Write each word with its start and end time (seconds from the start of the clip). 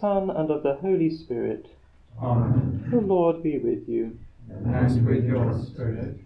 Son, 0.00 0.30
and 0.30 0.50
of 0.50 0.62
the 0.62 0.76
Holy 0.76 1.10
Spirit. 1.10 1.66
Amen. 2.22 2.88
The 2.90 3.00
Lord 3.00 3.42
be 3.42 3.58
with 3.58 3.88
you. 3.88 4.18
And 4.48 5.06
with 5.06 5.24
your 5.24 5.62
spirit. 5.64 6.18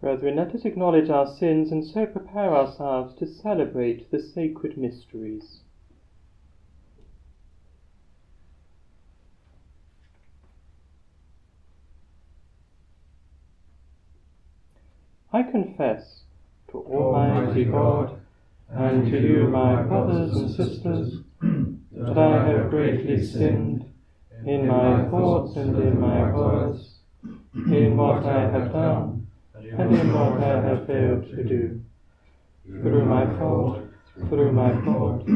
Brethren, 0.00 0.34
let 0.36 0.52
us 0.52 0.64
acknowledge 0.64 1.10
our 1.10 1.32
sins 1.38 1.70
and 1.70 1.86
so 1.86 2.06
prepare 2.06 2.54
ourselves 2.54 3.14
to 3.20 3.26
celebrate 3.26 4.10
the 4.10 4.20
sacred 4.20 4.76
mysteries. 4.76 5.60
I 15.32 15.44
confess 15.44 16.24
to 16.72 16.78
Almighty 16.78 17.64
God 17.64 18.20
and 18.68 19.10
to 19.10 19.20
you, 19.20 19.48
my 19.48 19.82
brothers 19.82 20.36
and 20.36 20.50
sisters, 20.50 21.20
that 22.06 22.18
I 22.18 22.48
have 22.48 22.70
greatly 22.70 23.24
sinned 23.24 23.84
in 24.44 24.66
my 24.66 25.08
thoughts 25.08 25.56
and 25.56 25.76
in 25.78 26.00
my 26.00 26.32
words, 26.32 26.98
in 27.54 27.96
what 27.96 28.24
I 28.26 28.50
have 28.50 28.72
done 28.72 29.28
and 29.54 29.94
in 29.94 30.12
what 30.12 30.42
I 30.42 30.60
have 30.62 30.86
failed 30.86 31.28
to 31.30 31.44
do. 31.44 31.80
Through 32.66 33.04
my 33.04 33.26
fault, 33.38 33.84
through 34.28 34.52
my 34.52 34.84
fault, 34.84 35.26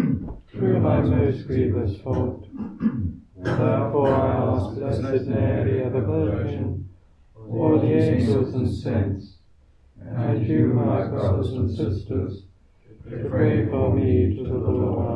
through 0.50 0.80
my 0.80 1.00
most 1.00 1.46
grievous 1.46 2.00
fault. 2.00 2.46
Therefore 3.36 4.14
I 4.14 4.56
ask 4.56 4.76
Blessed 4.76 5.26
Mary, 5.26 5.84
ever 5.84 6.00
Virgin, 6.00 6.88
all 7.48 7.78
the 7.80 7.92
angels 7.92 8.54
and 8.54 8.68
saints, 8.68 9.36
and 10.00 10.46
you, 10.46 10.66
my 10.68 11.06
brothers 11.06 11.52
and 11.52 11.70
sisters, 11.70 12.42
to 13.08 13.28
pray 13.28 13.66
for 13.66 13.94
me 13.94 14.36
to 14.36 14.42
the 14.42 14.54
Lord. 14.54 15.15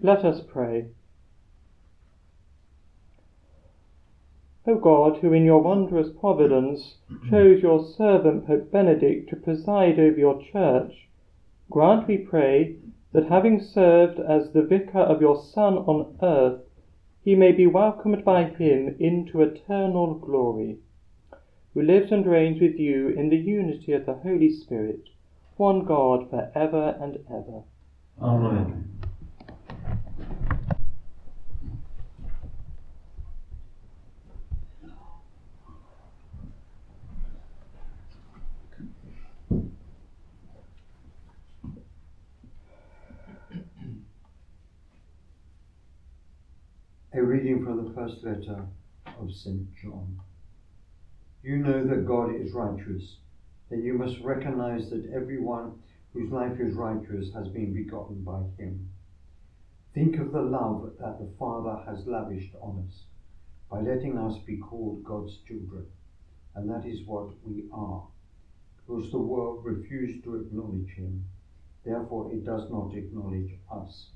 Let 0.00 0.24
us 0.24 0.40
pray. 0.46 0.86
O 4.66 4.76
God, 4.76 5.18
who 5.18 5.32
in 5.32 5.44
your 5.44 5.62
wondrous 5.62 6.10
providence 6.20 6.98
chose 7.30 7.62
your 7.62 7.84
servant 7.84 8.46
Pope 8.46 8.70
Benedict 8.70 9.28
to 9.30 9.36
preside 9.36 9.98
over 9.98 10.18
your 10.18 10.40
church, 10.52 11.08
grant, 11.70 12.06
we 12.06 12.18
pray, 12.18 12.76
that 13.12 13.26
having 13.26 13.60
served 13.60 14.20
as 14.20 14.52
the 14.52 14.62
vicar 14.62 15.00
of 15.00 15.20
your 15.20 15.42
Son 15.42 15.78
on 15.78 16.16
earth, 16.22 16.60
he 17.24 17.34
may 17.34 17.50
be 17.50 17.66
welcomed 17.66 18.24
by 18.24 18.44
him 18.44 18.94
into 19.00 19.42
eternal 19.42 20.14
glory, 20.14 20.78
who 21.74 21.82
lives 21.82 22.12
and 22.12 22.26
reigns 22.26 22.60
with 22.60 22.78
you 22.78 23.08
in 23.08 23.30
the 23.30 23.36
unity 23.36 23.92
of 23.92 24.06
the 24.06 24.14
Holy 24.14 24.50
Spirit, 24.50 25.08
one 25.56 25.84
God 25.84 26.30
for 26.30 26.52
ever 26.54 26.96
and 27.00 27.18
ever. 27.28 27.62
Amen. 28.22 28.98
A 47.14 47.22
reading 47.22 47.64
from 47.64 47.84
the 47.84 47.87
first 47.98 48.22
letter 48.22 48.64
of 49.20 49.32
St. 49.32 49.66
John. 49.82 50.20
You 51.42 51.56
know 51.56 51.84
that 51.84 52.06
God 52.06 52.32
is 52.32 52.52
righteous, 52.52 53.16
then 53.70 53.82
you 53.82 53.94
must 53.94 54.20
recognize 54.20 54.88
that 54.90 55.10
everyone 55.12 55.72
whose 56.12 56.30
life 56.30 56.60
is 56.60 56.76
righteous 56.76 57.34
has 57.34 57.48
been 57.48 57.74
begotten 57.74 58.22
by 58.22 58.42
him. 58.56 58.88
Think 59.94 60.16
of 60.20 60.30
the 60.30 60.42
love 60.42 60.92
that 61.00 61.18
the 61.18 61.28
Father 61.40 61.82
has 61.90 62.06
lavished 62.06 62.54
on 62.60 62.86
us 62.86 63.02
by 63.68 63.80
letting 63.80 64.16
us 64.16 64.38
be 64.46 64.58
called 64.58 65.02
God's 65.02 65.36
children, 65.48 65.86
and 66.54 66.70
that 66.70 66.86
is 66.86 67.04
what 67.04 67.30
we 67.44 67.64
are, 67.72 68.04
because 68.76 69.10
the 69.10 69.18
world 69.18 69.64
refused 69.64 70.22
to 70.22 70.36
acknowledge 70.36 70.90
him, 70.90 71.24
therefore 71.84 72.30
it 72.32 72.44
does 72.46 72.70
not 72.70 72.94
acknowledge 72.94 73.50
us. 73.72 74.10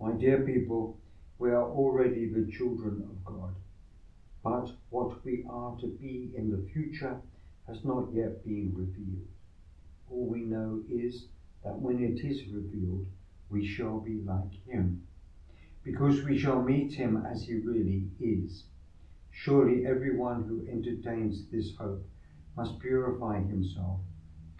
My 0.00 0.12
dear 0.12 0.42
people, 0.42 1.00
we 1.38 1.50
are 1.50 1.64
already 1.64 2.26
the 2.26 2.50
children 2.50 3.02
of 3.10 3.24
God. 3.24 3.54
But 4.42 4.70
what 4.90 5.24
we 5.24 5.44
are 5.50 5.76
to 5.80 5.86
be 5.86 6.30
in 6.36 6.50
the 6.50 6.66
future 6.72 7.20
has 7.66 7.84
not 7.84 8.12
yet 8.12 8.44
been 8.44 8.72
revealed. 8.74 9.26
All 10.10 10.26
we 10.26 10.42
know 10.42 10.82
is 10.88 11.26
that 11.64 11.78
when 11.78 12.02
it 12.02 12.24
is 12.24 12.46
revealed, 12.52 13.06
we 13.50 13.66
shall 13.66 13.98
be 14.00 14.22
like 14.24 14.64
him, 14.66 15.02
because 15.82 16.22
we 16.22 16.38
shall 16.38 16.62
meet 16.62 16.94
him 16.94 17.24
as 17.30 17.42
he 17.42 17.54
really 17.54 18.04
is. 18.20 18.64
Surely 19.30 19.86
everyone 19.86 20.44
who 20.44 20.66
entertains 20.70 21.44
this 21.50 21.76
hope 21.76 22.06
must 22.56 22.78
purify 22.78 23.40
himself, 23.42 24.00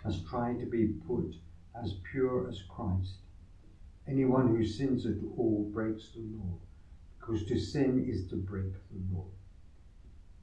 must 0.05 0.27
try 0.27 0.53
to 0.53 0.67
be 0.67 0.89
put 1.07 1.35
as 1.83 1.95
pure 2.11 2.49
as 2.49 2.63
Christ. 2.69 3.15
Anyone 4.07 4.49
who 4.49 4.65
sins 4.65 5.07
at 5.07 5.17
all 5.37 5.71
breaks 5.73 6.11
the 6.11 6.21
law, 6.21 6.59
because 7.27 7.45
to 7.47 7.59
sin 7.59 8.07
is 8.09 8.29
to 8.29 8.37
break 8.37 8.73
the 8.91 9.15
law. 9.15 9.25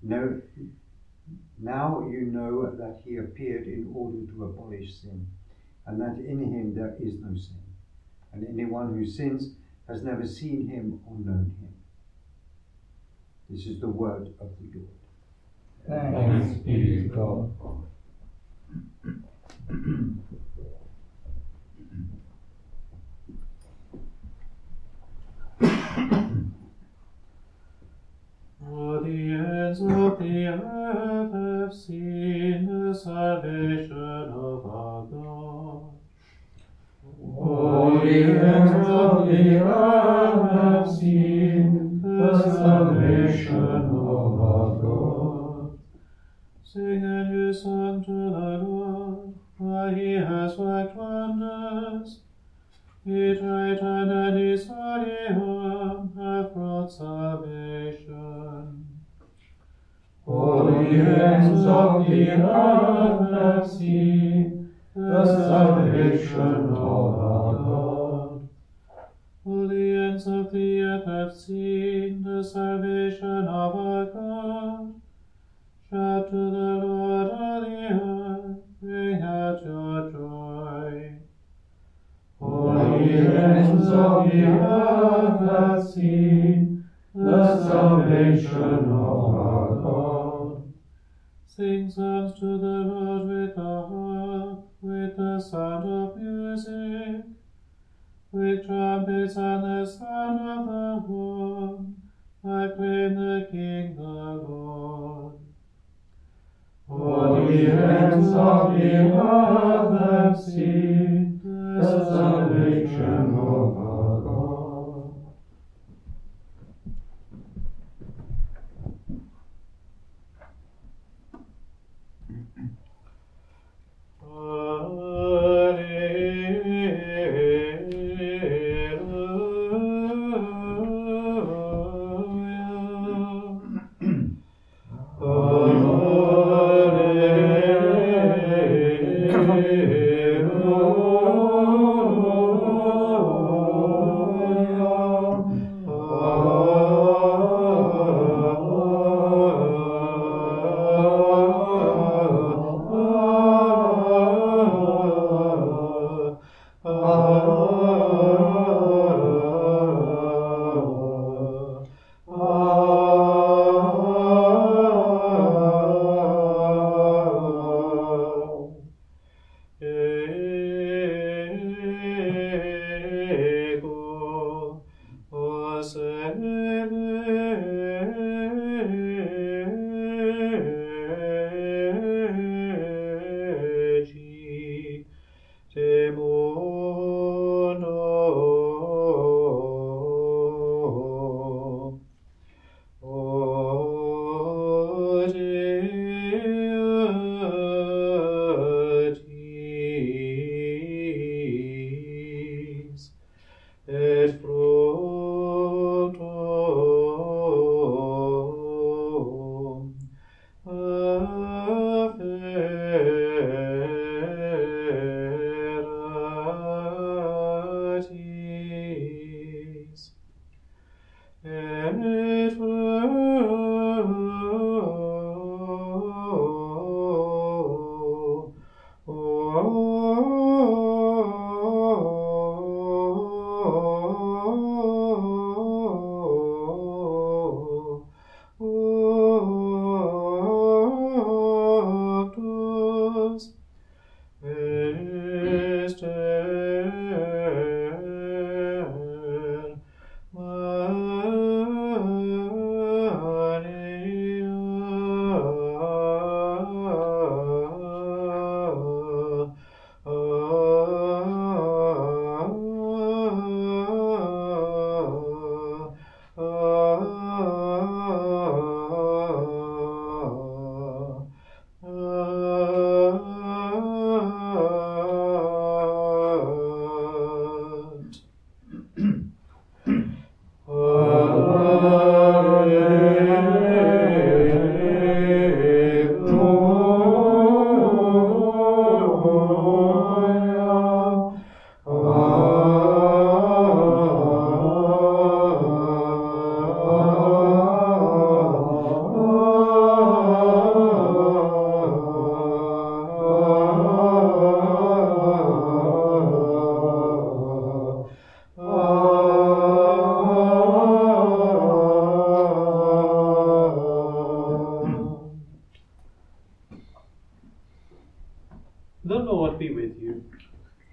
No, 0.02 0.42
now 1.60 2.08
you 2.10 2.22
know 2.22 2.70
that 2.76 3.02
he 3.06 3.18
appeared 3.18 3.68
in 3.68 3.92
order 3.96 4.26
to 4.26 4.44
abolish 4.44 5.02
sin, 5.02 5.28
and 5.86 6.02
that 6.02 6.18
in 6.18 6.40
him 6.40 6.76
there 6.76 6.96
is 7.00 7.14
no 7.22 7.36
sin. 7.36 7.62
And 8.34 8.46
anyone 8.48 8.94
who 8.94 9.06
sins 9.06 9.52
has 9.88 10.04
never 10.04 10.28
seen 10.28 10.68
him 10.68 11.00
or 11.06 11.18
known 11.20 11.56
him. 11.62 11.74
This 13.50 13.66
is 13.66 13.80
the 13.80 13.88
word 13.88 14.34
of 14.40 14.50
the 14.60 14.66
Lord. 14.76 14.90
Thanks 15.88 16.58
be 16.60 17.08
to 17.08 17.08
God. 17.10 17.52
lives 29.80 29.82
of 29.82 30.20
the 30.20 30.48
earth 30.48 31.34
have 31.34 31.74
seen 31.74 32.68
the 32.68 32.94
salvation 32.94 34.32
of 34.34 34.66
our 34.66 35.06
God. 35.06 35.94
Holy 37.36 38.24
ends 38.24 38.72
of 38.72 39.28
the 39.28 39.60
earth 39.60 40.52
have 40.52 40.96
seen 40.96 42.02
the 42.02 42.44
salvation 42.44 43.56
of 43.56 44.42
our 44.42 44.76
God. 44.76 45.80
Sing 46.64 47.04
a 47.04 47.24
new 47.30 47.54
song 47.54 48.04
to 48.06 48.12
the 48.12 48.66
Lord, 48.66 49.34
for 49.58 49.92
he 49.96 50.14
has 50.14 50.58
worked 50.58 50.96
wonders. 50.96 52.20
He 53.06 53.36
tried 53.36 53.80
and 53.80 54.40
his 54.40 54.68
holy 54.68 55.28
arm 55.30 56.14
have 56.16 56.54
brought 56.54 56.92
salvation. 56.92 57.63
Ends 61.00 61.66
of 61.66 62.08
the 62.08 62.30
earth 62.32 63.32
have 63.34 63.70
seen 63.70 64.72
the 64.96 65.26
salvation 65.26 66.70
of 66.70 67.20
our 67.20 67.54
God. 67.54 68.50
All 69.46 69.68
the 69.68 70.10
ends 70.10 70.28
of 70.28 70.52
the 70.52 70.82
earth 70.82 71.06
have 71.06 71.36
seen 71.36 72.24
the 72.24 72.44
salvation 72.44 73.48
of 73.48 73.76
our 73.76 74.06
God. 74.06 75.02
Shout 75.90 76.30
to 76.30 76.36
the 76.36 76.86
Lord, 76.86 77.32
all 77.32 77.62
the 77.62 77.76
earth, 77.92 78.58
bring 78.82 79.22
out 79.22 79.64
your 79.64 80.12
joy. 80.12 81.14
All 82.40 82.74
the 82.74 83.14
ends 83.14 83.88
of 83.88 84.32
the 84.32 84.44
earth 84.44 85.40
have 85.50 85.84
seen 85.88 86.86
the 87.14 87.70
salvation 87.70 88.64
of 88.64 89.36
our 89.36 89.76
God. 89.76 89.83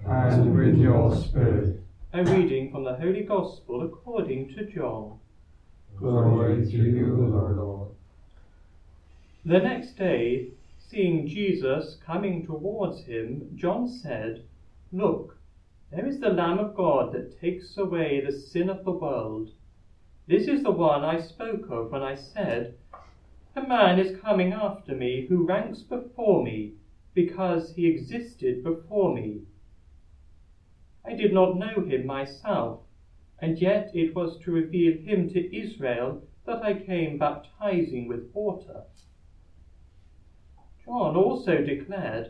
And 0.06 0.56
with 0.56 0.78
your 0.78 1.14
spirit, 1.14 1.80
A 2.12 2.24
reading 2.24 2.70
from 2.70 2.84
the 2.84 2.96
Holy 2.96 3.22
Gospel 3.22 3.82
according 3.82 4.48
to 4.54 4.64
John. 4.64 5.18
glory 5.98 6.64
to 6.64 6.76
you, 6.76 7.14
Lord. 7.16 7.88
The 9.44 9.58
next 9.58 9.96
day, 9.96 10.48
seeing 10.78 11.26
Jesus 11.26 11.98
coming 12.04 12.46
towards 12.46 13.04
him, 13.04 13.50
John 13.54 13.86
said, 13.88 14.44
Look, 14.90 15.38
there 15.90 16.06
is 16.06 16.18
the 16.18 16.30
Lamb 16.30 16.58
of 16.58 16.74
God 16.74 17.12
that 17.12 17.38
takes 17.38 17.76
away 17.76 18.20
the 18.24 18.32
sin 18.32 18.70
of 18.70 18.84
the 18.84 18.92
world. 18.92 19.50
This 20.26 20.48
is 20.48 20.62
the 20.62 20.70
one 20.70 21.04
I 21.04 21.20
spoke 21.20 21.70
of 21.70 21.92
when 21.92 22.02
I 22.02 22.14
said, 22.14 22.74
A 23.54 23.68
man 23.68 23.98
is 23.98 24.18
coming 24.20 24.52
after 24.52 24.94
me 24.94 25.26
who 25.26 25.44
ranks 25.44 25.82
before 25.82 26.42
me, 26.42 26.72
because 27.14 27.74
he 27.74 27.86
existed 27.86 28.64
before 28.64 29.14
me. 29.14 29.42
I 31.10 31.12
did 31.12 31.32
not 31.32 31.58
know 31.58 31.80
him 31.80 32.06
myself, 32.06 32.78
and 33.40 33.60
yet 33.60 33.90
it 33.92 34.14
was 34.14 34.36
to 34.42 34.52
reveal 34.52 34.92
him 34.94 35.26
to 35.30 35.52
Israel 35.52 36.22
that 36.44 36.62
I 36.62 36.72
came 36.72 37.18
baptizing 37.18 38.06
with 38.06 38.32
water. 38.32 38.84
John 40.84 41.16
also 41.16 41.60
declared, 41.60 42.28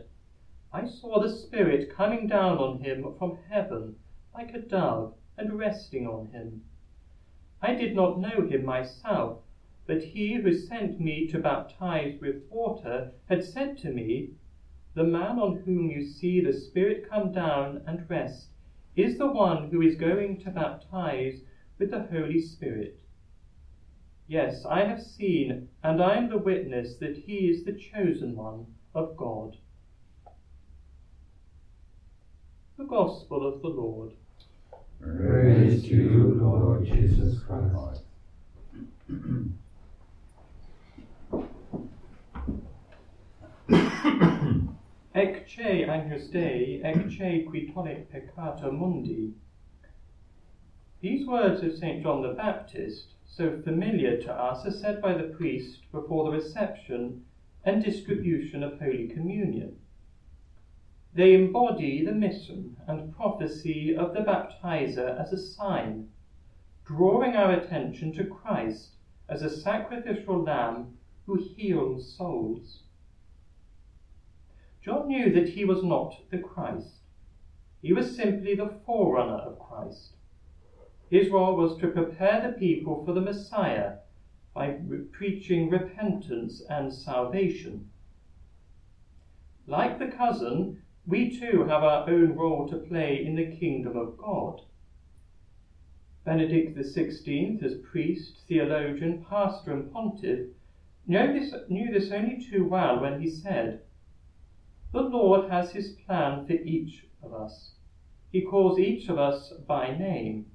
I 0.73 0.85
saw 0.85 1.19
the 1.19 1.29
Spirit 1.29 1.89
coming 1.89 2.25
down 2.25 2.57
on 2.57 2.79
him 2.79 3.11
from 3.19 3.35
heaven 3.47 3.93
like 4.33 4.51
a 4.51 4.57
dove 4.57 5.11
and 5.37 5.59
resting 5.59 6.07
on 6.07 6.25
him. 6.31 6.63
I 7.61 7.73
did 7.73 7.93
not 7.93 8.17
know 8.17 8.41
him 8.41 8.63
myself, 8.63 9.35
but 9.85 10.01
he 10.01 10.33
who 10.33 10.51
sent 10.51 10.99
me 10.99 11.21
to 11.25 11.37
baptize 11.37 12.19
with 12.19 12.39
water 12.49 13.05
had 13.29 13.43
said 13.43 13.77
to 13.77 13.91
me, 13.91 14.25
The 14.95 15.03
man 15.03 15.37
on 15.37 15.53
whom 15.53 15.91
you 15.91 16.01
see 16.01 16.41
the 16.41 16.51
Spirit 16.51 17.03
come 17.03 17.29
down 17.29 17.77
and 17.85 18.01
rest 18.09 18.47
is 18.95 19.17
the 19.17 19.31
one 19.31 19.69
who 19.69 19.81
is 19.81 19.95
going 19.95 20.39
to 20.41 20.51
baptize 20.51 21.41
with 21.79 21.91
the 21.91 22.07
Holy 22.11 22.41
Spirit. 22.41 22.99
Yes, 24.27 24.65
I 24.65 24.85
have 24.85 25.01
seen, 25.01 25.67
and 25.83 26.01
I 26.01 26.15
am 26.15 26.29
the 26.29 26.37
witness 26.37 26.95
that 26.97 27.17
he 27.17 27.49
is 27.49 27.63
the 27.63 27.73
chosen 27.73 28.35
one 28.35 28.65
of 28.93 29.17
God. 29.17 29.57
The 32.77 32.85
Gospel 32.85 33.45
of 33.45 33.61
the 33.61 33.67
Lord. 33.67 34.11
Praise 35.01 35.83
to 35.83 35.89
you, 35.89 36.39
Lord 36.41 36.85
Jesus 36.85 37.39
Christ. 37.39 38.03
Ecce 45.13 45.89
Agnus 45.89 46.29
Dei, 46.29 46.79
ecce 46.85 47.45
qui 47.45 47.69
tollit 47.69 48.09
peccata 48.09 48.71
mundi. 48.71 49.33
These 51.01 51.27
words 51.27 51.61
of 51.63 51.75
St. 51.75 52.01
John 52.01 52.21
the 52.21 52.29
Baptist, 52.29 53.15
so 53.25 53.61
familiar 53.61 54.21
to 54.21 54.31
us, 54.33 54.65
are 54.65 54.71
said 54.71 55.01
by 55.01 55.13
the 55.15 55.35
priest 55.35 55.91
before 55.91 56.23
the 56.23 56.37
reception 56.37 57.25
and 57.65 57.83
distribution 57.83 58.63
of 58.63 58.79
Holy 58.79 59.09
Communion. 59.09 59.77
They 61.13 61.33
embody 61.33 62.05
the 62.05 62.13
mission 62.13 62.77
and 62.87 63.13
prophecy 63.13 63.93
of 63.93 64.13
the 64.13 64.21
baptizer 64.21 65.19
as 65.19 65.33
a 65.33 65.37
sign, 65.37 66.07
drawing 66.85 67.35
our 67.35 67.51
attention 67.51 68.13
to 68.13 68.23
Christ 68.23 68.95
as 69.27 69.41
a 69.41 69.49
sacrificial 69.49 70.41
lamb 70.41 70.97
who 71.25 71.35
heals 71.35 72.15
souls. 72.15 72.80
John 74.83 75.07
knew 75.07 75.31
that 75.31 75.49
he 75.49 75.63
was 75.63 75.83
not 75.83 76.15
the 76.31 76.39
Christ. 76.39 77.01
He 77.81 77.93
was 77.93 78.15
simply 78.15 78.55
the 78.55 78.79
forerunner 78.85 79.37
of 79.37 79.59
Christ. 79.59 80.15
His 81.09 81.29
role 81.29 81.55
was 81.55 81.77
to 81.77 81.87
prepare 81.87 82.41
the 82.41 82.57
people 82.57 83.05
for 83.05 83.13
the 83.13 83.21
Messiah 83.21 83.97
by 84.53 84.77
re- 84.85 85.03
preaching 85.11 85.69
repentance 85.69 86.61
and 86.69 86.93
salvation. 86.93 87.89
Like 89.67 89.99
the 89.99 90.07
cousin, 90.07 90.81
we 91.05 91.39
too 91.39 91.65
have 91.65 91.83
our 91.83 92.09
own 92.09 92.35
role 92.35 92.67
to 92.69 92.77
play 92.77 93.23
in 93.23 93.35
the 93.35 93.55
kingdom 93.57 93.95
of 93.95 94.17
God. 94.17 94.61
Benedict 96.23 96.77
XVI, 96.77 97.61
as 97.63 97.75
priest, 97.75 98.41
theologian, 98.47 99.25
pastor, 99.29 99.73
and 99.73 99.91
pontiff, 99.91 100.49
knew 101.07 101.33
this, 101.33 101.53
knew 101.69 101.91
this 101.91 102.11
only 102.11 102.43
too 102.43 102.65
well 102.65 102.99
when 102.99 103.21
he 103.21 103.29
said, 103.29 103.81
The 104.93 105.03
Lord 105.03 105.49
has 105.49 105.71
his 105.71 105.93
plan 106.05 106.45
for 106.45 106.51
each 106.51 107.05
of 107.23 107.33
us. 107.33 107.75
He 108.29 108.41
calls 108.41 108.77
each 108.77 109.07
of 109.07 109.17
us 109.17 109.53
by 109.65 109.95
name. 109.95 110.47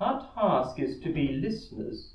Our 0.00 0.32
task 0.34 0.78
is 0.78 1.00
to 1.00 1.12
be 1.12 1.32
listeners, 1.32 2.14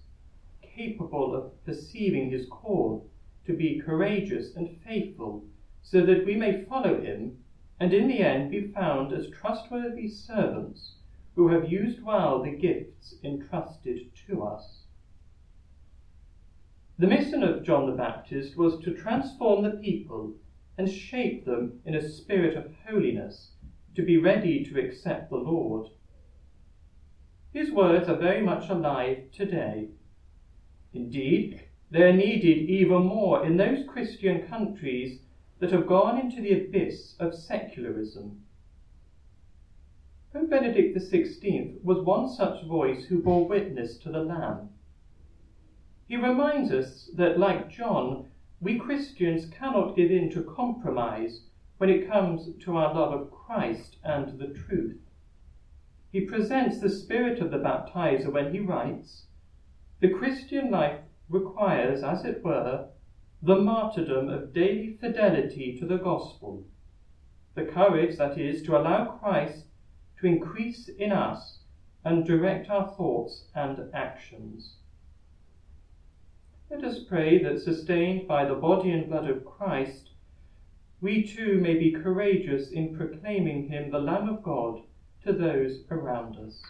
capable 0.61 1.35
of 1.35 1.61
perceiving 1.65 2.29
his 2.29 2.47
call, 2.47 3.09
to 3.45 3.53
be 3.53 3.79
courageous 3.79 4.55
and 4.55 4.77
faithful, 4.77 5.43
so 5.81 6.05
that 6.05 6.25
we 6.25 6.37
may 6.37 6.63
follow 6.63 7.01
him 7.01 7.43
and 7.81 7.93
in 7.93 8.07
the 8.07 8.19
end 8.19 8.51
be 8.51 8.71
found 8.71 9.11
as 9.11 9.29
trustworthy 9.29 10.07
servants 10.07 10.95
who 11.35 11.49
have 11.49 11.69
used 11.69 12.01
well 12.01 12.41
the 12.41 12.55
gifts 12.55 13.15
entrusted 13.25 14.09
to 14.27 14.43
us. 14.43 14.83
The 16.97 17.07
mission 17.07 17.43
of 17.43 17.63
John 17.63 17.87
the 17.87 17.95
Baptist 17.95 18.55
was 18.55 18.79
to 18.79 18.93
transform 18.93 19.63
the 19.63 19.77
people 19.77 20.33
and 20.79 20.89
shape 20.89 21.43
them 21.43 21.77
in 21.83 21.93
a 21.93 22.09
spirit 22.09 22.55
of 22.55 22.71
holiness, 22.87 23.51
to 23.93 24.01
be 24.01 24.17
ready 24.17 24.63
to 24.63 24.79
accept 24.79 25.29
the 25.29 25.35
Lord. 25.35 25.89
His 27.51 27.69
words 27.69 28.07
are 28.07 28.15
very 28.15 28.41
much 28.41 28.69
alive 28.69 29.23
today. 29.33 29.89
Indeed, 30.93 31.65
they 31.91 32.03
are 32.03 32.13
needed 32.13 32.69
even 32.69 33.03
more 33.03 33.45
in 33.45 33.57
those 33.57 33.85
Christian 33.89 34.47
countries 34.47 35.19
that 35.59 35.71
have 35.71 35.85
gone 35.85 36.17
into 36.17 36.41
the 36.41 36.53
abyss 36.53 37.15
of 37.19 37.35
secularism. 37.35 38.41
Pope 40.31 40.49
Benedict 40.49 40.97
XVI 40.97 41.83
was 41.83 42.05
one 42.05 42.29
such 42.29 42.65
voice 42.65 43.03
who 43.03 43.21
bore 43.21 43.45
witness 43.45 43.97
to 43.97 44.11
the 44.11 44.23
Lamb. 44.23 44.69
He 46.07 46.15
reminds 46.15 46.71
us 46.71 47.09
that, 47.17 47.37
like 47.37 47.69
John, 47.69 48.28
we 48.61 48.77
Christians 48.77 49.45
cannot 49.45 49.95
give 49.95 50.11
in 50.11 50.29
to 50.31 50.43
compromise 50.43 51.45
when 51.77 51.89
it 51.89 52.09
comes 52.09 52.49
to 52.59 52.75
our 52.75 52.93
love 52.93 53.13
of 53.13 53.31
Christ 53.31 53.95
and 54.03 54.37
the 54.37 54.47
truth. 54.47 54.99
He 56.11 56.25
presents 56.25 56.79
the 56.79 56.89
spirit 56.89 57.39
of 57.39 57.51
the 57.51 57.57
baptizer 57.57 58.31
when 58.33 58.53
he 58.53 58.59
writes, 58.59 59.27
The 60.01 60.09
Christian 60.09 60.71
life 60.71 60.99
requires, 61.29 62.03
as 62.03 62.25
it 62.25 62.43
were, 62.43 62.89
the 63.41 63.55
martyrdom 63.55 64.27
of 64.27 64.53
daily 64.53 64.97
fidelity 64.99 65.77
to 65.79 65.85
the 65.85 65.97
gospel, 65.97 66.65
the 67.53 67.63
courage, 67.63 68.17
that 68.17 68.37
is, 68.37 68.61
to 68.63 68.77
allow 68.77 69.05
Christ 69.05 69.67
to 70.19 70.27
increase 70.27 70.89
in 70.89 71.13
us 71.13 71.59
and 72.03 72.25
direct 72.25 72.69
our 72.69 72.89
thoughts 72.89 73.45
and 73.55 73.89
actions. 73.93 74.78
Let 76.71 76.83
us 76.83 76.99
pray 76.99 77.41
that, 77.41 77.59
sustained 77.61 78.27
by 78.27 78.45
the 78.45 78.53
body 78.53 78.91
and 78.91 79.09
blood 79.09 79.27
of 79.27 79.43
Christ, 79.43 80.11
we 81.01 81.23
too 81.23 81.59
may 81.59 81.73
be 81.73 81.91
courageous 81.91 82.69
in 82.69 82.95
proclaiming 82.95 83.67
him 83.67 83.89
the 83.89 83.99
Lamb 83.99 84.29
of 84.29 84.43
God 84.43 84.83
to 85.23 85.33
those 85.33 85.83
around 85.89 86.37
us. 86.37 86.61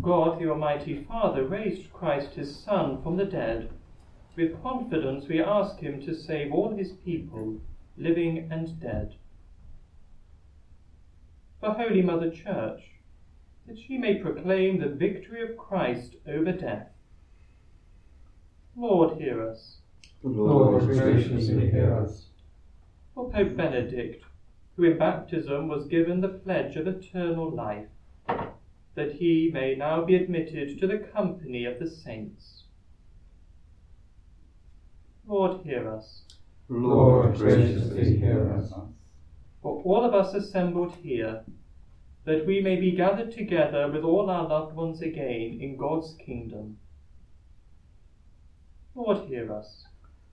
God, 0.00 0.38
the 0.38 0.48
Almighty 0.48 1.04
Father, 1.04 1.44
raised 1.44 1.92
Christ 1.92 2.34
his 2.34 2.56
Son 2.56 3.02
from 3.02 3.16
the 3.16 3.24
dead. 3.24 3.70
With 4.36 4.62
confidence 4.62 5.26
we 5.28 5.42
ask 5.42 5.78
him 5.78 6.00
to 6.02 6.14
save 6.14 6.52
all 6.52 6.76
his 6.76 6.92
people, 6.92 7.60
living 7.96 8.48
and 8.50 8.80
dead. 8.80 9.14
For 11.60 11.72
Holy 11.72 12.00
Mother 12.00 12.30
Church, 12.30 12.82
that 13.66 13.78
she 13.78 13.98
may 13.98 14.14
proclaim 14.14 14.78
the 14.78 14.88
victory 14.88 15.42
of 15.42 15.56
Christ 15.56 16.16
over 16.26 16.52
death. 16.52 16.88
Lord, 18.76 19.20
hear 19.20 19.46
us. 19.46 19.76
Lord, 20.22 20.84
graciously 20.86 21.70
hear 21.70 21.94
us. 21.94 22.26
For 23.14 23.30
Pope 23.30 23.56
Benedict, 23.56 24.24
who 24.76 24.84
in 24.84 24.96
baptism 24.96 25.68
was 25.68 25.86
given 25.86 26.20
the 26.20 26.28
pledge 26.28 26.76
of 26.76 26.86
eternal 26.86 27.50
life, 27.50 27.88
that 28.94 29.12
he 29.12 29.50
may 29.52 29.74
now 29.74 30.04
be 30.04 30.16
admitted 30.16 30.78
to 30.78 30.86
the 30.86 30.98
company 30.98 31.64
of 31.64 31.78
the 31.78 31.88
saints. 31.88 32.64
Lord, 35.26 35.64
hear 35.64 35.88
us. 35.88 36.22
Lord, 36.68 37.36
graciously 37.36 38.18
hear 38.18 38.52
us. 38.52 38.72
For 39.62 39.82
all 39.82 40.04
of 40.04 40.14
us 40.14 40.34
assembled 40.34 40.94
here, 41.02 41.44
that 42.24 42.46
we 42.46 42.60
may 42.60 42.76
be 42.76 42.92
gathered 42.92 43.32
together 43.32 43.90
with 43.90 44.02
all 44.04 44.28
our 44.30 44.48
loved 44.48 44.74
ones 44.74 45.02
again 45.02 45.58
in 45.60 45.76
God's 45.76 46.14
kingdom. 46.24 46.78
Lord, 48.94 49.28
hear 49.28 49.52
us. 49.52 49.84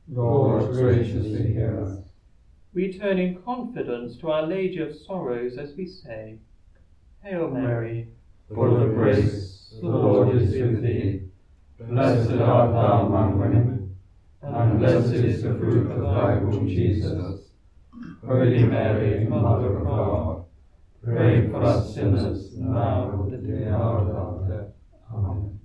Lord, 0.09 0.71
graciously 0.71 1.53
hear 1.53 1.79
us. 1.83 1.99
We 2.73 2.97
turn 2.97 3.17
in 3.19 3.41
confidence 3.41 4.17
to 4.17 4.31
Our 4.31 4.45
Lady 4.45 4.79
of 4.79 4.95
Sorrows 4.95 5.57
as 5.57 5.75
we 5.75 5.85
say, 5.85 6.37
Hail 7.23 7.49
Mary, 7.49 8.09
Full 8.53 8.81
of 8.81 8.93
grace, 8.95 9.75
the 9.81 9.87
Lord 9.87 10.35
is 10.35 10.53
with 10.53 10.81
thee. 10.81 11.23
Blessed 11.79 12.31
art 12.31 12.71
thou 12.71 13.05
among 13.05 13.39
women, 13.39 13.95
and 14.41 14.79
blessed 14.79 15.13
is 15.13 15.43
the 15.43 15.53
fruit 15.55 15.91
of 15.91 16.01
thy 16.01 16.37
womb, 16.37 16.65
Jesus. 16.65 17.49
Holy 18.25 18.63
Mary, 18.63 19.25
Mother 19.25 19.77
of 19.77 19.83
God, 19.85 20.45
pray 21.03 21.49
for 21.49 21.61
us 21.61 21.93
sinners 21.93 22.57
now 22.57 23.11
and 23.11 23.33
at 23.33 23.43
the 23.43 23.69
hour 23.69 23.99
of 23.99 24.15
our 24.15 24.49
death. 24.49 24.73
Amen. 25.13 25.59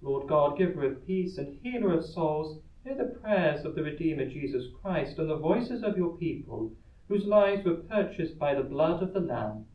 Lord 0.00 0.28
God, 0.28 0.56
giver 0.56 0.84
of 0.84 1.04
peace 1.06 1.36
and 1.36 1.58
healer 1.62 1.94
of 1.94 2.04
souls, 2.04 2.60
hear 2.84 2.94
the 2.94 3.18
prayers 3.20 3.64
of 3.64 3.74
the 3.74 3.82
Redeemer 3.82 4.26
Jesus 4.26 4.64
Christ 4.80 5.18
and 5.18 5.28
the 5.28 5.36
voices 5.36 5.82
of 5.82 5.96
your 5.96 6.16
people, 6.16 6.72
whose 7.08 7.26
lives 7.26 7.64
were 7.64 7.74
purchased 7.74 8.38
by 8.38 8.54
the 8.54 8.62
blood 8.62 9.02
of 9.02 9.12
the 9.12 9.20
Lamb. 9.20 9.66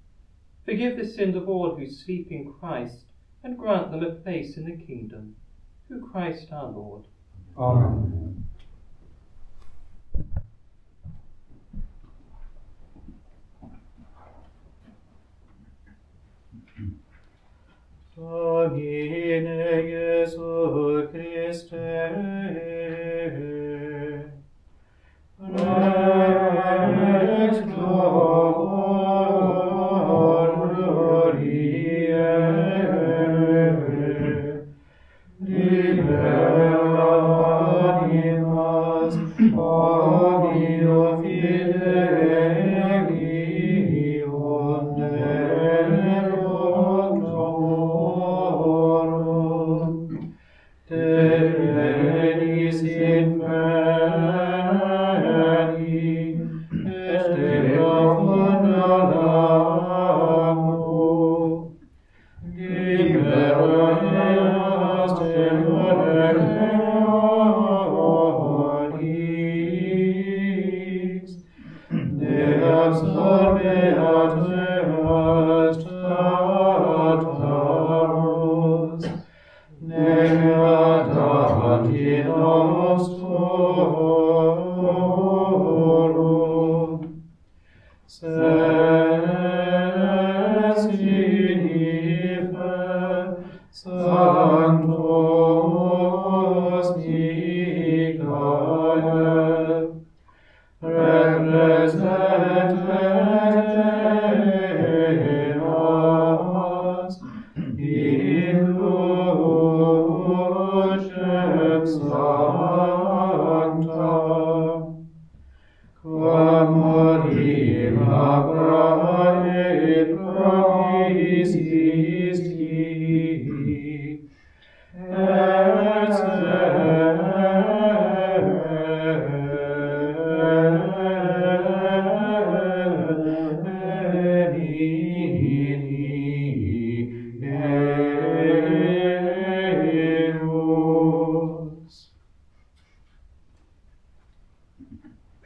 Forgive 0.66 0.98
the 0.98 1.08
sins 1.08 1.36
of 1.36 1.48
all 1.48 1.76
who 1.76 1.88
sleep 1.88 2.32
in 2.32 2.52
Christ, 2.60 3.06
and 3.44 3.58
grant 3.58 3.92
them 3.92 4.04
a 4.04 4.16
place 4.16 4.58
in 4.58 4.66
the 4.66 4.76
kingdom. 4.76 5.36
Through 5.88 6.10
Christ 6.10 6.52
our 6.52 6.72
Lord. 6.72 7.04
Amen. 7.56 8.44
Domine 18.16 19.25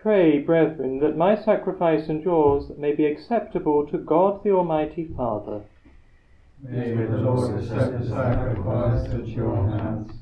Pray, 0.02 0.40
brethren, 0.40 1.00
that 1.00 1.18
my 1.18 1.36
sacrifice 1.36 2.08
and 2.08 2.24
yours 2.24 2.72
may 2.78 2.96
be 2.96 3.06
acceptable 3.06 3.86
to 3.88 3.98
God 3.98 4.42
the 4.46 4.52
Almighty 4.52 5.10
Father. 5.18 5.62
May 6.64 6.94
the 6.94 7.18
Lord 7.18 7.60
accept 7.60 8.00
the 8.00 8.08
sacrifice 8.08 9.10
at 9.10 9.28
your 9.28 9.58
hands, 9.70 10.14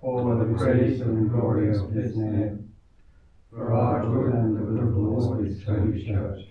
for 0.00 0.34
the 0.34 0.52
praise 0.54 1.00
and 1.00 1.30
glory 1.30 1.68
of 1.76 1.92
his 1.92 2.16
name, 2.16 2.72
for 3.50 3.72
our 3.72 4.04
good 4.04 4.34
and 4.34 4.56
the 4.56 4.60
good 4.62 4.82
of 4.82 4.94
the 4.94 4.98
Lord's 4.98 5.62
holy 5.62 6.04
church. 6.04 6.48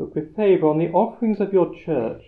Look 0.00 0.16
with 0.16 0.34
favour 0.34 0.66
on 0.66 0.78
the 0.80 0.90
offerings 0.90 1.38
of 1.38 1.52
your 1.52 1.72
church, 1.72 2.22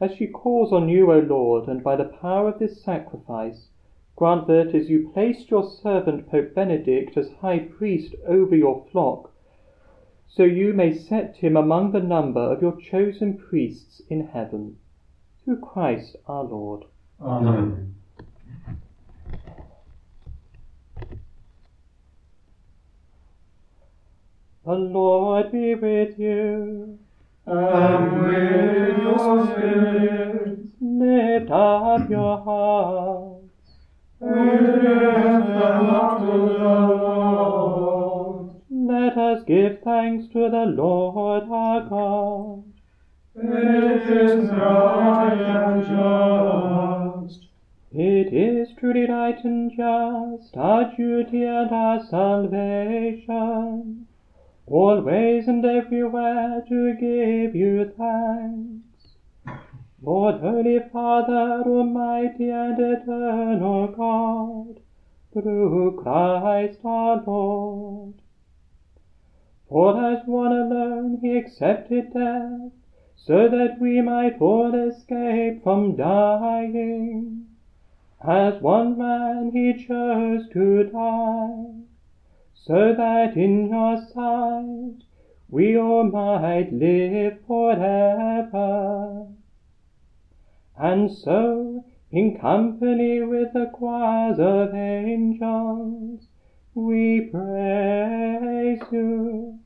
as 0.00 0.12
she 0.16 0.28
calls 0.28 0.72
on 0.72 0.88
you, 0.88 1.12
O 1.12 1.18
Lord, 1.18 1.68
and 1.68 1.84
by 1.84 1.96
the 1.96 2.04
power 2.04 2.48
of 2.48 2.58
this 2.58 2.82
sacrifice, 2.82 3.68
grant 4.16 4.46
that 4.46 4.74
as 4.74 4.88
you 4.88 5.10
placed 5.12 5.50
your 5.50 5.68
servant 5.82 6.30
Pope 6.30 6.54
Benedict 6.54 7.16
as 7.16 7.30
high 7.40 7.58
priest 7.58 8.14
over 8.26 8.54
your 8.54 8.86
flock, 8.90 9.32
so 10.28 10.42
you 10.42 10.72
may 10.72 10.96
set 10.96 11.36
him 11.36 11.56
among 11.56 11.92
the 11.92 12.00
number 12.00 12.40
of 12.40 12.60
your 12.60 12.76
chosen 12.80 13.36
priests 13.36 14.02
in 14.08 14.28
heaven. 14.28 14.76
Through 15.44 15.60
Christ 15.60 16.16
our 16.26 16.44
Lord. 16.44 16.84
Amen. 17.20 17.94
The 24.64 24.72
Lord 24.72 25.52
be 25.52 25.74
with 25.74 26.18
you. 26.18 26.98
And 27.46 28.22
with 28.22 28.98
your 28.98 29.46
spirit, 29.46 30.64
Lift 30.80 31.50
up 31.50 32.10
your 32.10 32.38
hearts. 32.44 33.33
Let 38.70 39.18
us 39.18 39.42
give 39.46 39.80
thanks 39.82 40.28
to 40.28 40.48
the 40.48 40.64
Lord 40.66 41.44
our 41.50 41.82
God. 41.88 42.64
It 43.36 44.08
is 44.08 44.48
right 44.50 45.40
and 45.40 45.84
just. 45.84 47.46
It 47.92 48.32
is 48.32 48.68
truly 48.78 49.06
right 49.06 49.44
and 49.44 49.70
just, 49.70 50.56
our 50.56 50.90
duty 50.96 51.44
and 51.44 51.70
our 51.70 52.02
salvation, 52.06 54.06
always 54.66 55.48
and 55.48 55.64
everywhere 55.64 56.64
to 56.68 56.94
give 56.94 57.54
you 57.54 57.92
thanks. 57.96 58.83
Lord, 60.06 60.40
Holy 60.40 60.80
Father, 60.92 61.62
Almighty 61.66 62.50
and 62.50 62.78
eternal 62.78 63.86
God, 63.86 64.80
through 65.32 65.98
Christ 66.02 66.80
our 66.84 67.22
Lord. 67.26 68.12
For 69.66 69.98
as 70.12 70.26
one 70.26 70.52
alone 70.52 71.20
he 71.22 71.38
accepted 71.38 72.12
death, 72.12 72.72
so 73.16 73.48
that 73.48 73.78
we 73.80 74.02
might 74.02 74.42
all 74.42 74.74
escape 74.74 75.62
from 75.62 75.96
dying. 75.96 77.46
As 78.20 78.60
one 78.60 78.98
man 78.98 79.52
he 79.52 79.86
chose 79.86 80.46
to 80.50 80.84
die, 80.84 81.80
so 82.52 82.92
that 82.94 83.38
in 83.38 83.68
your 83.70 83.96
sight 84.12 85.02
we 85.48 85.78
all 85.78 86.04
might 86.04 86.70
live 86.74 87.38
forever. 87.46 89.28
And 90.76 91.10
so, 91.10 91.84
in 92.10 92.38
company 92.38 93.22
with 93.22 93.52
the 93.52 93.70
choirs 93.72 94.38
of 94.40 94.74
angels, 94.74 96.26
we 96.74 97.28
praise 97.30 98.82
you, 98.90 99.60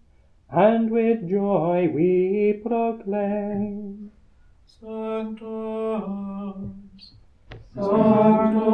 and 0.51 0.91
with 0.91 1.29
joy 1.29 1.91
we 1.95 2.61
proclaim. 2.63 4.11
Sanctus, 4.67 5.43
Sanctus, 7.75 8.69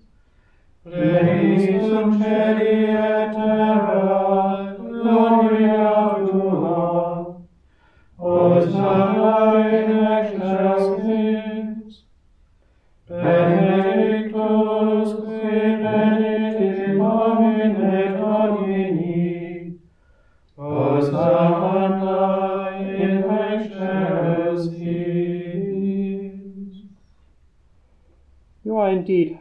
Regis 0.83 1.69
in 1.69 2.19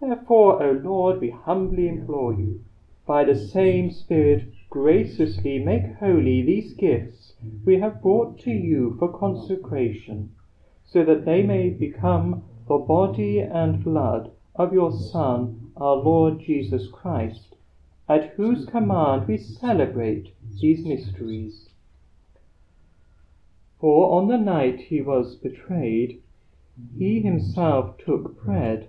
Therefore, 0.00 0.60
O 0.60 0.72
Lord, 0.72 1.20
we 1.20 1.30
humbly 1.30 1.86
implore 1.86 2.34
you, 2.34 2.64
by 3.06 3.22
the 3.22 3.36
same 3.36 3.92
Spirit, 3.92 4.48
graciously 4.68 5.60
make 5.60 5.94
holy 6.00 6.42
these 6.42 6.74
gifts 6.74 7.36
we 7.64 7.78
have 7.78 8.02
brought 8.02 8.36
to 8.40 8.50
you 8.50 8.96
for 8.98 9.06
consecration, 9.06 10.30
so 10.84 11.04
that 11.04 11.24
they 11.24 11.44
may 11.44 11.70
become 11.70 12.42
the 12.66 12.76
body 12.76 13.38
and 13.38 13.84
blood 13.84 14.32
of 14.56 14.72
your 14.72 14.90
Son, 14.90 15.70
our 15.76 15.94
Lord 15.94 16.40
Jesus 16.40 16.88
Christ, 16.88 17.54
at 18.08 18.30
whose 18.30 18.66
command 18.66 19.28
we 19.28 19.36
celebrate 19.36 20.34
these 20.60 20.84
mysteries. 20.84 21.70
For 23.78 24.20
on 24.20 24.26
the 24.26 24.38
night 24.38 24.80
he 24.80 25.00
was 25.00 25.36
betrayed, 25.36 26.20
he 26.98 27.20
himself 27.20 27.96
took 27.98 28.42
bread 28.42 28.88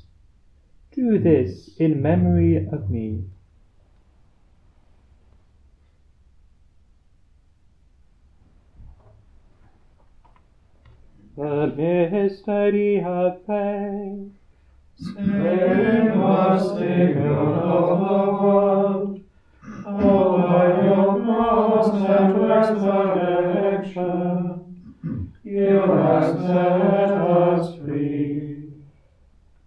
Do 0.93 1.19
this 1.19 1.71
in 1.77 2.01
memory 2.01 2.67
of 2.69 2.89
me. 2.89 3.23
The 11.37 11.73
mystery 11.77 13.01
of 13.01 13.45
faith. 13.47 14.31
Save 14.97 16.17
us, 16.19 16.77
Saviour 16.77 17.37
of 17.37 17.99
the 17.99 18.15
world. 18.43 19.21
O 19.85 20.37
by 20.41 20.65
your 20.83 21.07
cross 21.23 21.89
and 21.95 22.31
resurrection, 22.49 24.03
you 25.43 25.79
have 25.79 26.37
set 26.41 27.11
us 27.11 27.63
free. 27.77 28.20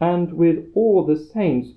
and 0.00 0.32
with 0.32 0.70
all 0.74 1.04
the 1.04 1.16
saints, 1.16 1.74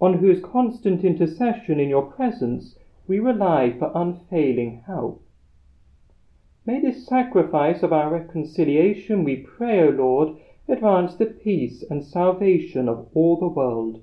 on 0.00 0.18
whose 0.18 0.40
constant 0.40 1.04
intercession 1.04 1.80
in 1.80 1.88
your 1.88 2.10
presence 2.12 2.76
we 3.06 3.18
rely 3.18 3.70
for 3.78 3.90
unfailing 3.94 4.82
help. 4.86 5.22
May 6.66 6.80
this 6.80 7.06
sacrifice 7.06 7.82
of 7.82 7.92
our 7.92 8.10
reconciliation, 8.10 9.22
we 9.24 9.36
pray, 9.36 9.82
O 9.82 9.90
Lord, 9.90 10.36
advance 10.66 11.14
the 11.14 11.26
peace 11.26 11.84
and 11.90 12.02
salvation 12.02 12.88
of 12.88 13.08
all 13.12 13.36
the 13.36 13.48
world. 13.48 14.00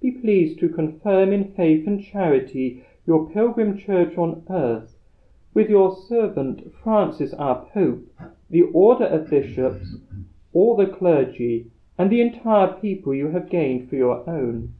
Be 0.00 0.10
pleased 0.10 0.58
to 0.60 0.68
confirm 0.68 1.32
in 1.32 1.52
faith 1.52 1.86
and 1.86 2.02
charity 2.02 2.82
your 3.06 3.28
pilgrim 3.28 3.76
church 3.76 4.16
on 4.16 4.42
earth, 4.48 4.96
with 5.52 5.68
your 5.68 5.94
servant 5.94 6.74
Francis 6.82 7.34
our 7.34 7.66
Pope, 7.72 8.10
the 8.48 8.62
order 8.62 9.04
of 9.04 9.28
bishops, 9.28 9.96
all 10.52 10.76
the 10.76 10.86
clergy, 10.86 11.70
and 11.98 12.10
the 12.10 12.20
entire 12.20 12.68
people 12.68 13.14
you 13.14 13.28
have 13.28 13.48
gained 13.48 13.88
for 13.88 13.96
your 13.96 14.28
own. 14.28 14.74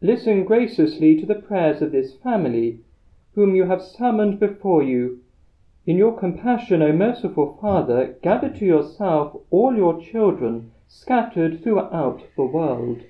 Listen 0.00 0.44
graciously 0.44 1.18
to 1.20 1.26
the 1.26 1.34
prayers 1.34 1.80
of 1.80 1.92
this 1.92 2.14
family, 2.14 2.80
whom 3.34 3.54
you 3.54 3.64
have 3.64 3.82
summoned 3.82 4.38
before 4.38 4.82
you. 4.82 5.20
In 5.86 5.96
your 5.96 6.16
compassion, 6.16 6.82
O 6.82 6.92
merciful 6.92 7.58
Father, 7.60 8.16
gather 8.22 8.48
to 8.50 8.64
yourself 8.64 9.36
all 9.50 9.76
your 9.76 10.00
children 10.00 10.70
scattered 10.86 11.62
throughout 11.62 12.22
the 12.36 12.44
world. 12.44 13.02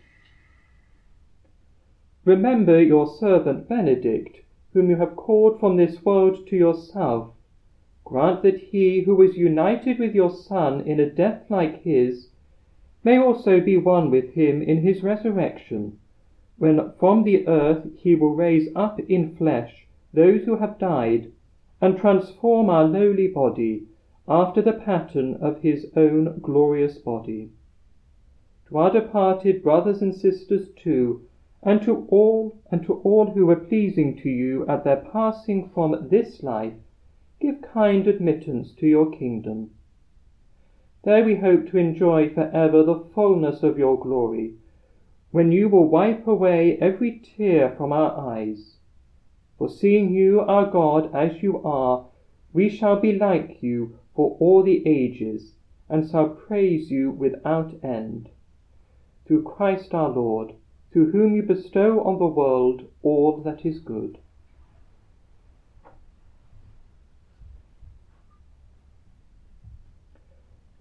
Remember 2.25 2.81
your 2.81 3.07
servant 3.07 3.69
Benedict, 3.69 4.38
whom 4.73 4.88
you 4.88 4.97
have 4.97 5.17
called 5.17 5.59
from 5.59 5.77
this 5.77 6.05
world 6.05 6.47
to 6.47 6.57
yourself 6.57 7.33
grant 8.05 8.43
that 8.43 8.59
he 8.59 9.03
who 9.03 9.15
was 9.15 9.37
united 9.37 9.97
with 9.97 10.12
your 10.12 10.29
Son 10.29 10.81
in 10.81 10.99
a 10.99 11.09
death 11.09 11.49
like 11.49 11.83
his 11.83 12.31
may 13.05 13.17
also 13.17 13.61
be 13.61 13.77
one 13.77 14.11
with 14.11 14.31
him 14.31 14.61
in 14.61 14.79
his 14.79 15.05
resurrection, 15.05 15.97
when 16.59 16.91
from 16.99 17.23
the 17.23 17.47
earth 17.47 17.87
he 17.97 18.17
will 18.17 18.35
raise 18.35 18.69
up 18.75 18.99
in 18.99 19.37
flesh 19.37 19.87
those 20.12 20.43
who 20.43 20.57
have 20.57 20.79
died, 20.79 21.31
and 21.81 21.97
transform 21.97 22.69
our 22.69 22.85
lowly 22.85 23.29
body 23.29 23.87
after 24.29 24.61
the 24.61 24.73
pattern 24.73 25.35
of 25.35 25.62
his 25.62 25.87
own 25.97 26.38
glorious 26.41 26.99
body. 26.99 27.51
To 28.69 28.79
our 28.79 28.91
departed 28.91 29.62
brothers 29.62 30.03
and 30.03 30.15
sisters 30.15 30.71
too, 30.71 31.23
and 31.62 31.81
to 31.83 32.05
all 32.09 32.59
and 32.71 32.85
to 32.85 32.95
all 33.05 33.27
who 33.27 33.47
were 33.47 33.57
pleasing 33.57 34.17
to 34.17 34.29
you 34.29 34.67
at 34.67 34.83
their 34.83 34.97
passing 35.12 35.69
from 35.69 36.09
this 36.09 36.43
life, 36.43 36.75
give 37.43 37.61
kind 37.61 38.07
admittance 38.07 38.71
to 38.71 38.87
your 38.87 39.11
kingdom. 39.11 39.69
There 41.03 41.25
we 41.25 41.35
hope 41.35 41.69
to 41.71 41.77
enjoy 41.77 42.33
for 42.33 42.43
ever 42.43 42.85
the 42.85 43.01
fullness 43.13 43.65
of 43.65 43.77
your 43.77 43.99
glory, 43.99 44.55
when 45.33 45.51
you 45.51 45.69
will 45.69 45.89
wipe 45.89 46.25
away 46.29 46.79
every 46.79 47.19
tear 47.19 47.71
from 47.71 47.93
our 47.93 48.17
eyes, 48.17 48.77
For 49.59 49.69
seeing 49.69 50.13
you 50.13 50.39
are 50.39 50.71
God 50.71 51.13
as 51.13 51.43
you 51.43 51.61
are, 51.65 52.07
we 52.53 52.69
shall 52.69 53.01
be 53.01 53.19
like 53.19 53.61
you 53.61 53.99
for 54.15 54.37
all 54.39 54.63
the 54.63 54.87
ages, 54.87 55.57
and 55.89 56.09
shall 56.09 56.29
praise 56.29 56.93
you 56.93 57.11
without 57.11 57.75
end. 57.83 58.29
Through 59.25 59.43
Christ 59.43 59.93
our 59.95 60.11
Lord, 60.11 60.53
through 60.93 61.11
whom 61.11 61.35
you 61.35 61.43
bestow 61.43 62.05
on 62.05 62.21
the 62.21 62.27
world 62.29 62.85
all 63.03 63.39
that 63.39 63.67
is 63.67 63.81
good. 63.81 64.19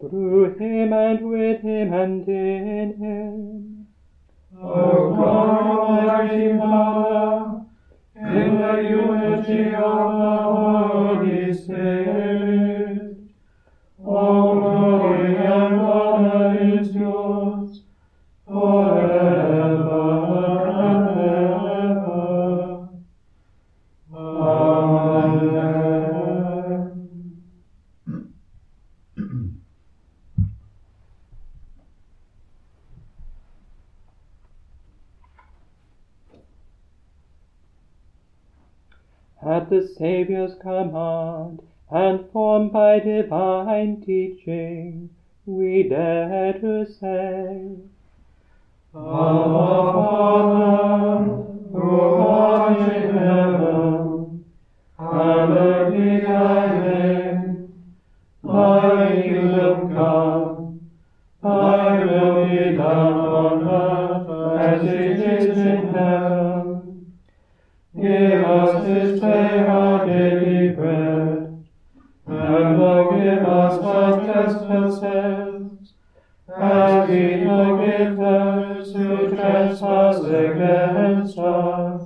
Through 0.02 0.58
him 0.58 0.94
and 0.94 1.30
with 1.30 1.62
him 1.62 1.94
and 1.94 2.28
in 2.28 2.98
him. 2.98 3.88
O 4.60 5.14
God, 5.14 5.50
Almighty 5.60 6.58
Father, 6.58 7.66
in 8.16 8.58
the 8.58 8.90
unity 8.90 9.76
of 9.76 10.08
the 10.18 10.38
Holy 10.42 11.54
Spirit, 11.54 12.11
by 42.92 43.00
divine 43.00 44.02
teaching, 44.02 45.10
we 45.46 45.84
dare 45.84 46.52
to 46.60 46.86
say, 47.00 47.78
Our 48.94 49.94
Father, 49.94 51.26
who 51.72 51.90
art 52.20 52.92
in 52.92 53.16
heaven, 53.16 54.44
hallowed 55.00 55.94
be 55.94 56.20
thy 56.20 56.80
name. 56.80 57.74
Thy 58.44 59.22
kingdom 59.22 59.96
come, 59.96 60.90
thy 61.42 62.06
will 62.06 62.50
be 62.50 62.76
done 62.76 63.20
on 63.40 63.70
earth 63.70 64.60
as 64.60 64.84
it 64.84 65.20
is 65.40 65.58
in 65.58 65.94
heaven. 65.94 67.14
Give 67.96 68.44
us 68.44 68.84
this 68.86 69.22
day 69.22 69.60
our 69.60 70.01
our 74.52 74.90
trespasses, 74.90 75.94
as 76.58 77.10
we 77.10 77.44
forgive 77.46 78.18
those 78.18 78.94
who 78.94 79.36
trespass 79.36 80.20
against 80.26 81.38
us. 81.38 82.02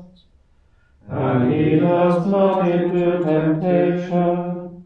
And 1.10 1.52
lead 1.52 1.84
us 1.84 2.28
not 2.28 2.68
into 2.70 3.24
temptation, 3.24 4.84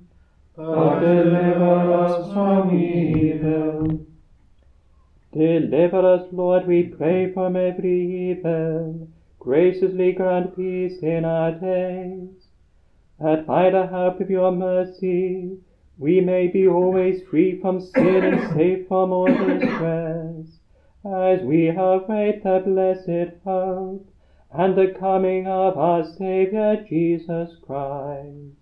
but 0.56 1.00
deliver 1.00 1.94
us 1.94 2.34
from 2.34 2.78
evil. 2.78 4.06
Deliver 5.32 6.14
us, 6.16 6.28
Lord, 6.32 6.68
we 6.68 6.84
pray, 6.84 7.32
from 7.34 7.56
every 7.56 8.32
evil. 8.32 9.08
Graciously 9.40 10.12
grant 10.12 10.56
peace 10.58 11.00
in 11.02 11.24
our 11.24 11.52
days, 11.52 12.30
that 13.20 13.48
by 13.48 13.70
the 13.70 13.88
help 13.88 14.20
of 14.20 14.30
your 14.30 14.52
mercy 14.52 15.60
we 16.00 16.22
may 16.22 16.48
be 16.48 16.66
always 16.66 17.22
free 17.30 17.60
from 17.60 17.82
sin 17.82 18.24
and 18.24 18.54
safe 18.54 18.88
from 18.88 19.12
all 19.12 19.28
distress, 19.28 20.46
as 21.06 21.42
we 21.42 21.68
await 21.68 22.42
the 22.42 22.64
blessed 22.66 23.36
hope 23.44 24.08
and 24.52 24.78
the 24.78 24.96
coming 24.98 25.46
of 25.46 25.78
our 25.78 26.06
Saviour 26.18 26.78
Jesus 26.88 27.58
Christ. 27.68 28.56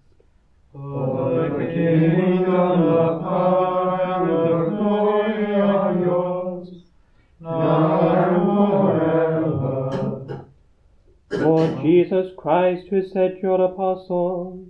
For 0.74 1.48
the 1.48 1.66
kingdom, 1.74 2.46
the 2.46 3.20
power, 3.22 4.02
and 4.04 4.30
the 4.30 4.76
glory 4.76 5.56
are 5.62 5.94
yours, 6.00 6.70
now 7.40 8.00
and 8.26 8.36
forever. 10.28 10.46
Lord 11.32 11.82
Jesus 11.84 12.34
Christ, 12.36 12.88
who 12.90 13.08
said 13.08 13.36
to 13.36 13.42
your 13.42 13.62
apostles, 13.62 14.70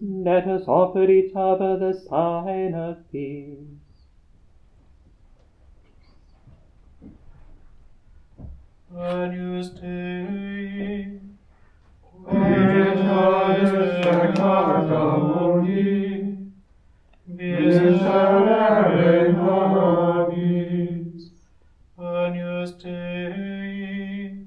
Let 0.00 0.46
us 0.46 0.62
offer 0.68 1.10
each 1.10 1.32
other 1.34 1.76
the 1.76 1.92
sign 1.92 2.74
of 2.74 2.98
peace. 3.10 3.56
Agnus 8.96 9.70
Dei, 9.70 11.18
Quidem 12.24 12.96
peccata 14.02 15.18
mundi, 15.18 16.52
miserere 17.26 19.32
nobis. 19.32 21.32
Agnus 21.98 22.70
Dei, 22.82 24.46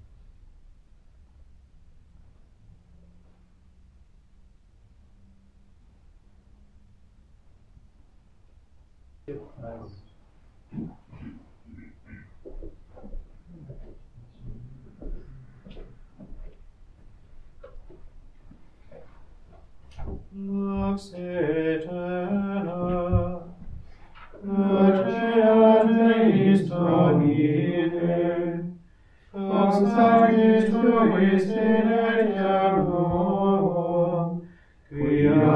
Lux 20.33 21.13
aeterna, 21.13 22.71
Ecea 24.43 25.83
Deis 25.83 26.61
Domine, 26.69 28.09
Lux 29.33 29.75
agis 29.97 30.65
tuis 30.71 31.45
in 31.51 31.87
aeternum, 31.99 33.21
Quia 34.87 35.51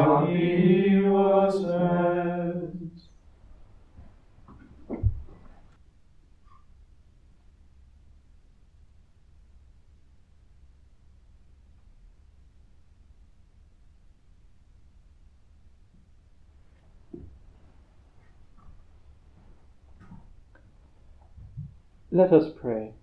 Let 22.15 22.31
us 22.31 22.49
pray. 22.61 22.93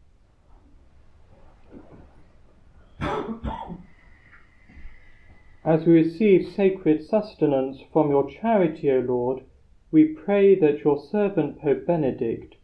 As 5.62 5.84
we 5.84 5.92
receive 5.92 6.50
sacred 6.54 7.04
sustenance 7.04 7.82
from 7.92 8.08
your 8.08 8.30
charity, 8.30 8.90
O 8.90 9.00
Lord, 9.00 9.42
we 9.90 10.14
pray 10.14 10.58
that 10.58 10.82
your 10.82 10.98
servant 10.98 11.60
Pope 11.60 11.86
Benedict, 11.86 12.54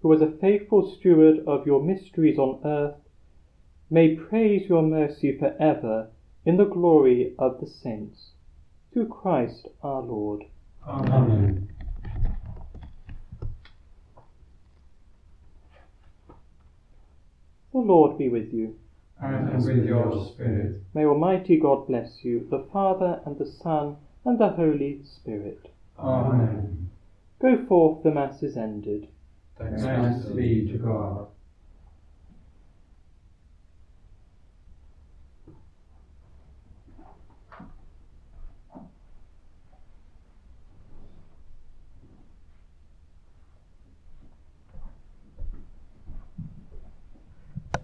who 0.00 0.06
was 0.06 0.22
a 0.22 0.30
faithful 0.30 0.88
steward 0.88 1.40
of 1.48 1.66
your 1.66 1.82
mysteries 1.82 2.38
on 2.38 2.60
earth, 2.64 3.00
may 3.90 4.14
praise 4.14 4.68
your 4.68 4.82
mercy 4.82 5.36
for 5.36 5.56
ever 5.60 6.10
in 6.46 6.58
the 6.58 6.64
glory 6.64 7.34
of 7.40 7.58
the 7.58 7.66
saints. 7.66 8.34
Through 8.92 9.08
Christ 9.08 9.66
our 9.82 10.02
Lord. 10.02 10.44
Amen. 10.86 11.70
The 17.78 17.84
Lord 17.84 18.18
be 18.18 18.28
with 18.28 18.52
you. 18.52 18.74
And 19.20 19.64
with 19.64 19.84
your 19.84 20.26
spirit. 20.32 20.82
May 20.94 21.04
Almighty 21.04 21.60
God 21.60 21.86
bless 21.86 22.24
you, 22.24 22.44
the 22.50 22.66
Father 22.72 23.20
and 23.24 23.38
the 23.38 23.46
Son 23.46 23.98
and 24.24 24.36
the 24.36 24.48
Holy 24.48 25.02
Spirit. 25.04 25.70
Amen. 25.96 26.90
Go 27.40 27.64
forth, 27.66 28.02
the 28.02 28.10
Mass 28.10 28.42
is 28.42 28.56
ended. 28.56 29.06
Thanks 29.56 30.24
be 30.24 30.66
to 30.72 30.78
God. 30.78 31.28